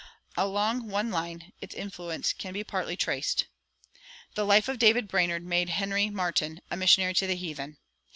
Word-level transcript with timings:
Along 0.35 0.89
one 0.89 1.11
line 1.11 1.53
its 1.61 1.75
influence 1.75 2.33
can 2.33 2.53
be 2.53 2.63
partly 2.63 2.97
traced. 2.97 3.45
The 4.33 4.47
"Life 4.47 4.67
of 4.67 4.79
David 4.79 5.07
Brainerd" 5.07 5.45
made 5.45 5.69
Henry 5.69 6.09
Martyn 6.09 6.59
a 6.71 6.75
missionary 6.75 7.13
to 7.13 7.27
the 7.27 7.35
heathen. 7.35 7.77